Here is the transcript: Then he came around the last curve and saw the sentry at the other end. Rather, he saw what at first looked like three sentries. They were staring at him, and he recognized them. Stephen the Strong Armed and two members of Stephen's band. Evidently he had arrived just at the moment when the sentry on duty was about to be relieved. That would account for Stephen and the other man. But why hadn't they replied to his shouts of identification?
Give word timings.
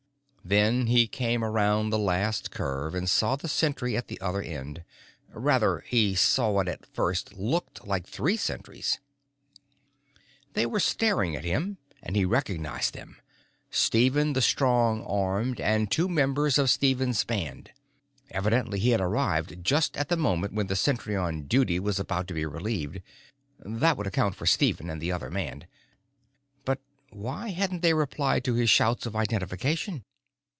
Then 0.43 0.87
he 0.87 1.07
came 1.07 1.45
around 1.45 1.91
the 1.91 1.99
last 1.99 2.51
curve 2.51 2.93
and 2.93 3.07
saw 3.09 3.37
the 3.37 3.47
sentry 3.47 3.95
at 3.95 4.07
the 4.07 4.19
other 4.19 4.41
end. 4.41 4.83
Rather, 5.29 5.79
he 5.87 6.13
saw 6.13 6.49
what 6.49 6.67
at 6.67 6.93
first 6.93 7.35
looked 7.37 7.87
like 7.87 8.05
three 8.05 8.35
sentries. 8.35 8.99
They 10.51 10.65
were 10.65 10.81
staring 10.81 11.37
at 11.37 11.45
him, 11.45 11.77
and 12.03 12.17
he 12.17 12.25
recognized 12.25 12.93
them. 12.93 13.21
Stephen 13.69 14.33
the 14.33 14.41
Strong 14.41 15.03
Armed 15.05 15.61
and 15.61 15.89
two 15.89 16.09
members 16.09 16.57
of 16.57 16.69
Stephen's 16.71 17.23
band. 17.23 17.71
Evidently 18.31 18.79
he 18.79 18.89
had 18.89 18.99
arrived 18.99 19.63
just 19.63 19.95
at 19.95 20.09
the 20.09 20.17
moment 20.17 20.53
when 20.53 20.67
the 20.67 20.75
sentry 20.75 21.15
on 21.15 21.43
duty 21.43 21.79
was 21.79 21.97
about 21.99 22.27
to 22.27 22.33
be 22.33 22.45
relieved. 22.45 23.01
That 23.59 23.95
would 23.95 24.07
account 24.07 24.35
for 24.35 24.47
Stephen 24.47 24.89
and 24.89 24.99
the 25.01 25.13
other 25.13 25.29
man. 25.29 25.67
But 26.65 26.81
why 27.09 27.49
hadn't 27.49 27.83
they 27.83 27.93
replied 27.93 28.43
to 28.45 28.55
his 28.55 28.69
shouts 28.71 29.05
of 29.05 29.15
identification? 29.15 30.03